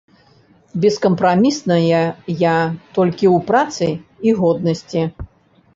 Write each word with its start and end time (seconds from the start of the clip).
Бескапрамісная 0.85 1.99
я 2.47 2.55
толькі 2.97 3.25
ў 3.35 3.37
працы 3.53 3.85
і 4.29 4.37
годнасці. 4.41 5.03